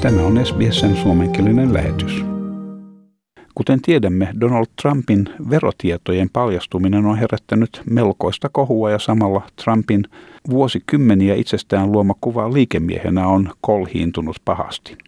[0.00, 2.24] Tämä on SBSn suomenkielinen lähetys.
[3.54, 10.04] Kuten tiedämme, Donald Trumpin verotietojen paljastuminen on herättänyt melkoista kohua ja samalla Trumpin
[10.50, 14.98] vuosikymmeniä itsestään luoma kuva liikemiehenä on kolhiintunut pahasti.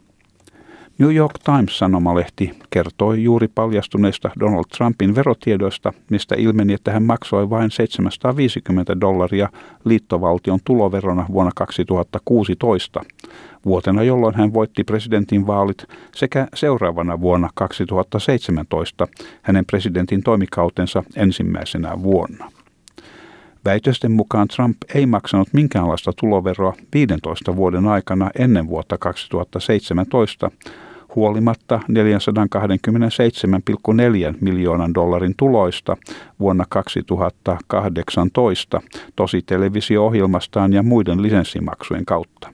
[1.02, 7.70] New York Times-sanomalehti kertoi juuri paljastuneista Donald Trumpin verotiedoista, mistä ilmeni, että hän maksoi vain
[7.70, 9.48] 750 dollaria
[9.84, 13.04] liittovaltion tuloverona vuonna 2016,
[13.64, 15.84] vuotena jolloin hän voitti presidentin vaalit
[16.14, 19.06] sekä seuraavana vuonna 2017
[19.42, 22.50] hänen presidentin toimikautensa ensimmäisenä vuonna.
[23.64, 30.50] Väitösten mukaan Trump ei maksanut minkäänlaista tuloveroa 15 vuoden aikana ennen vuotta 2017,
[31.16, 31.94] huolimatta 427,4
[34.40, 35.96] miljoonan dollarin tuloista
[36.40, 38.82] vuonna 2018
[39.16, 42.48] tosi televisio-ohjelmastaan ja muiden lisenssimaksujen kautta.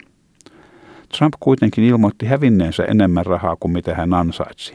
[1.19, 4.75] Trump kuitenkin ilmoitti hävinneensä enemmän rahaa kuin mitä hän ansaitsi.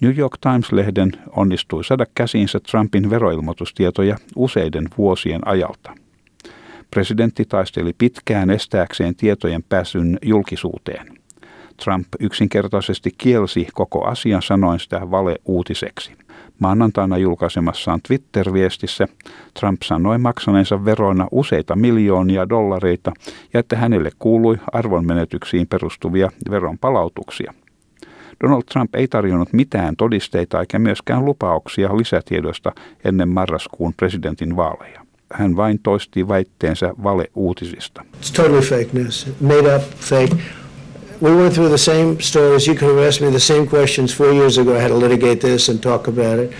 [0.00, 5.94] New York Times-lehden onnistui saada käsiinsä Trumpin veroilmoitustietoja useiden vuosien ajalta.
[6.90, 11.21] Presidentti taisteli pitkään estääkseen tietojen pääsyn julkisuuteen.
[11.84, 16.12] Trump yksinkertaisesti kielsi koko asian sanoen sitä valeuutiseksi.
[16.58, 19.08] Maanantaina julkaisemassaan Twitter-viestissä
[19.60, 23.12] Trump sanoi maksaneensa veroina useita miljoonia dollareita
[23.52, 27.54] ja että hänelle kuului arvonmenetyksiin perustuvia veronpalautuksia.
[28.44, 32.72] Donald Trump ei tarjonnut mitään todisteita eikä myöskään lupauksia lisätiedoista
[33.04, 35.00] ennen marraskuun presidentin vaaleja.
[35.32, 38.04] Hän vain toisti väitteensä valeuutisista.
[38.20, 39.32] It's totally fake news.
[39.40, 40.61] Made up, fake.
[41.22, 42.66] We went through the same stories.
[42.66, 44.76] You could have asked me the same questions four years ago.
[44.76, 46.50] I had to litigate this and talk about it.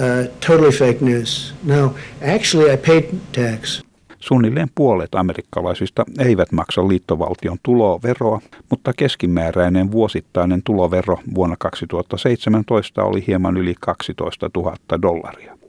[0.00, 1.54] Uh, totally fake news.
[1.62, 3.82] No, actually I paid tax.
[4.18, 13.56] Suunnilleen puolet amerikkalaisista eivät maksa liittovaltion tuloveroa, mutta keskimääräinen vuosittainen tulovero vuonna 2017 oli hieman
[13.56, 15.59] yli 12 000 dollaria.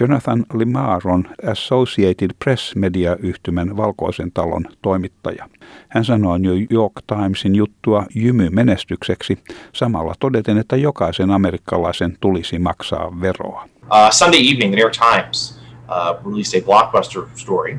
[0.00, 5.48] Jonathan Limar on Associated Press-mediayhtymän Valkoisen talon toimittaja.
[5.88, 9.38] Hän sanoi New York Timesin juttua jymy-menestykseksi
[9.72, 13.68] samalla todeten, että jokaisen amerikkalaisen tulisi maksaa veroa.
[13.82, 17.78] Uh, Sunday evening, the New York Times uh, released a blockbuster story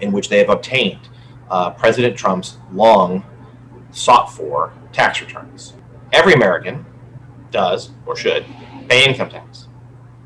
[0.00, 1.00] in which they have obtained
[1.50, 3.22] uh, President Trump's long
[3.90, 5.74] sought for tax returns.
[6.12, 6.84] Every American
[7.50, 8.44] does, or should,
[8.88, 9.71] pay income tax.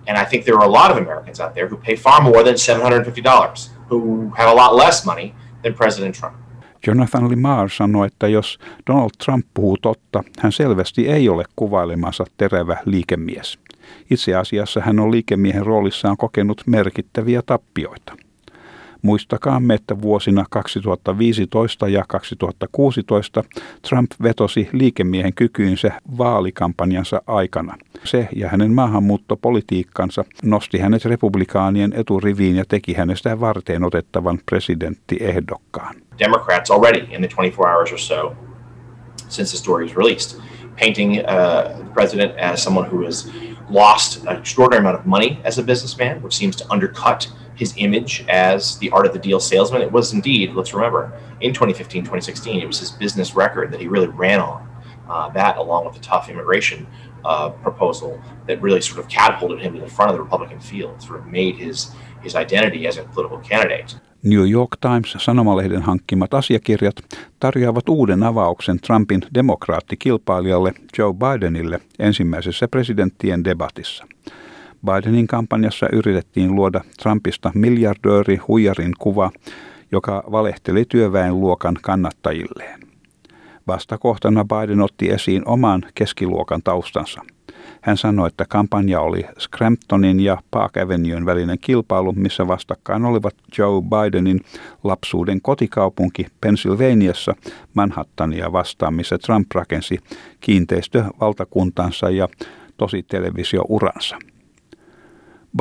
[0.08, 2.44] And I think there are a lot of Americans out there who pay far more
[2.44, 6.36] than $750, who have a lot less money than President Trump.
[6.86, 12.76] Jonathan Limar sanoi, että jos Donald Trump puhuu totta, hän selvästi ei ole kuvailemansa terevä
[12.84, 13.58] liikemies.
[14.10, 18.16] Itse asiassa hän on liikemiehen roolissaan kokenut merkittäviä tappioita.
[19.06, 23.44] Muistakaamme, että vuosina 2015 ja 2016
[23.88, 27.76] Trump vetosi liikemiehen kykyynsä vaalikampanjansa aikana.
[28.04, 35.94] Se ja hänen maahanmuuttopolitiikkansa nosti hänet republikaanien eturiviin ja teki hänestä varteen otettavan presidenttiehdokkaan.
[36.18, 38.36] Democrats already in the 24 hours or so
[39.28, 40.40] since the story was released,
[40.76, 43.30] painting uh, the president as someone who has
[43.68, 48.24] lost an extraordinary amount of money as a businessman, which seems to undercut his image
[48.28, 49.82] as the art of the deal salesman.
[49.82, 53.88] It was indeed, let's remember, in 2015, 2016, it was his business record that he
[53.88, 54.68] really ran on.
[55.08, 56.86] Uh, that, along with the tough immigration
[57.24, 61.00] uh, proposal, that really sort of catapulted him to the front of the Republican field,
[61.00, 63.98] sort of made his his identity as a political candidate.
[64.22, 66.96] New York Times sanomalehden hankkimat asiakirjat
[67.40, 74.06] tarjoavat uuden avauksen Trumpin demokraattikilpailijalle Joe Bidenille ensimmäisessä presidenttien debatissa.
[74.86, 79.30] Bidenin kampanjassa yritettiin luoda Trumpista miljardööri huijarin kuva,
[79.92, 82.80] joka valehteli työväenluokan kannattajilleen.
[83.66, 87.22] Vastakohtana Biden otti esiin oman keskiluokan taustansa.
[87.86, 93.82] Hän sanoi, että kampanja oli Scramptonin ja Park Avenuen välinen kilpailu, missä vastakkain olivat Joe
[93.82, 94.40] Bidenin
[94.84, 97.34] lapsuuden kotikaupunki Pennsylvaniassa
[97.74, 99.98] Manhattania vastaan, missä Trump rakensi
[100.40, 102.28] kiinteistövaltakuntansa ja
[102.76, 104.18] tosi televisiouransa.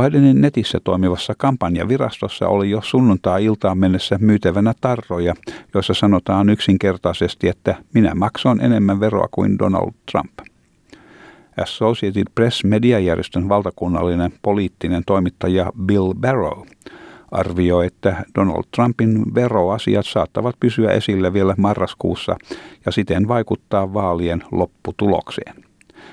[0.02, 5.34] Bidenin netissä toimivassa kampanjavirastossa oli jo sunnuntai-iltaan mennessä myytävänä tarroja,
[5.74, 10.55] joissa sanotaan yksinkertaisesti, että minä maksoin enemmän veroa kuin Donald Trump.
[11.62, 16.62] Associated Press mediajärjestön valtakunnallinen poliittinen toimittaja Bill Barrow
[17.32, 22.36] arvioi, että Donald Trumpin veroasiat saattavat pysyä esillä vielä marraskuussa
[22.86, 25.66] ja siten vaikuttaa vaalien lopputulokseen.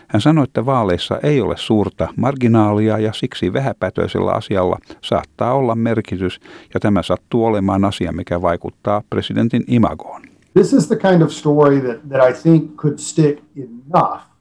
[0.08, 6.40] Hän sanoi, että vaaleissa ei ole suurta marginaalia ja siksi vähäpätöisellä asialla saattaa olla merkitys
[6.74, 10.22] ja tämä sattuu olemaan asia, mikä vaikuttaa presidentin imagoon.
[10.54, 14.31] This is the kind of story that, that I think could stick enough.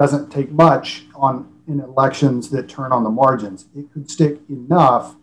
[0.00, 3.66] Doesn't take much on in elections that turn on the margins.
[3.76, 5.14] It could stick enough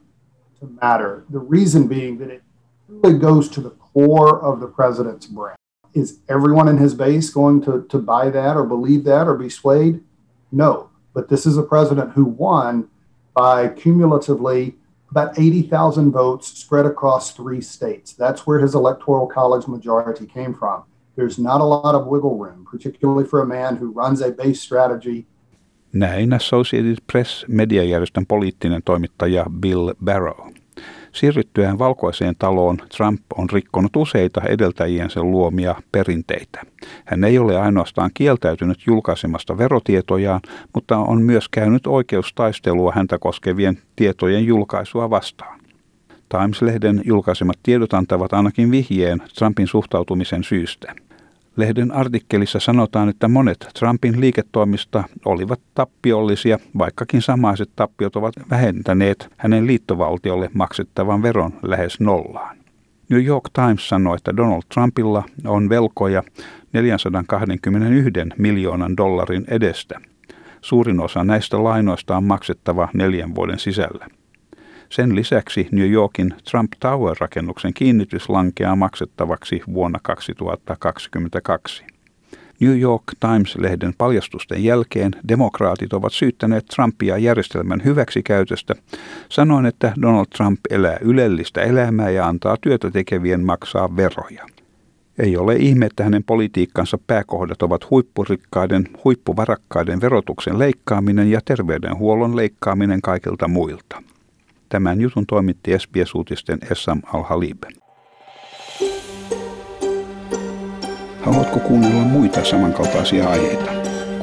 [0.59, 1.25] to matter.
[1.29, 2.44] The reason being that it
[2.88, 5.57] really goes to the core of the president's brand.
[5.94, 9.50] Is everyone in his base going to, to buy that or believe that or be
[9.50, 10.03] swayed?
[10.51, 10.91] No.
[11.13, 12.88] But this is a president who won
[13.33, 14.75] by cumulatively
[15.09, 18.13] about 80,000 votes spread across three states.
[18.13, 20.83] That's where his electoral college majority came from.
[21.17, 24.53] There's not a lot of wiggle room, particularly for a man who runs a base
[24.53, 25.25] strategy.
[25.93, 30.47] Näin Associated Press mediajärjestön poliittinen toimittaja Bill Barrow.
[31.11, 36.61] Siirryttyään valkoiseen taloon Trump on rikkonut useita edeltäjiensä luomia perinteitä.
[37.05, 40.41] Hän ei ole ainoastaan kieltäytynyt julkaisemasta verotietojaan,
[40.73, 45.59] mutta on myös käynyt oikeustaistelua häntä koskevien tietojen julkaisua vastaan.
[46.29, 50.93] Times-lehden julkaisemat tiedot antavat ainakin vihjeen Trumpin suhtautumisen syystä–
[51.57, 59.68] Lehden artikkelissa sanotaan, että monet Trumpin liiketoimista olivat tappiollisia, vaikkakin samaiset tappiot ovat vähentäneet hänen
[59.68, 62.57] liittovaltiolle maksettavan veron lähes nollaan.
[63.09, 66.24] New York Times sanoi, että Donald Trumpilla on velkoja
[66.74, 70.01] 421 miljoonan dollarin edestä.
[70.62, 74.07] Suurin osa näistä lainoista on maksettava neljän vuoden sisällä.
[74.89, 81.83] Sen lisäksi New Yorkin Trump Tower-rakennuksen kiinnitys lankeaa maksettavaksi vuonna 2022.
[82.59, 88.75] New York Times-lehden paljastusten jälkeen demokraatit ovat syyttäneet Trumpia järjestelmän hyväksikäytöstä,
[89.29, 94.45] sanoen, että Donald Trump elää ylellistä elämää ja antaa työtä tekevien maksaa veroja.
[95.19, 103.01] Ei ole ihme, että hänen politiikkansa pääkohdat ovat huippurikkaiden, huippuvarakkaiden verotuksen leikkaaminen ja terveydenhuollon leikkaaminen
[103.01, 104.03] kaikilta muilta.
[104.69, 107.63] Tämän jutun toimitti SBS-uutisten Essam Al-Halib.
[111.21, 113.71] Haluatko kuunnella muita samankaltaisia aiheita?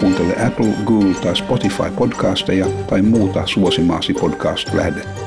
[0.00, 5.23] Kuuntele Apple, Google tai Spotify podcasteja tai muuta suosimaasi podcast-lähdettä.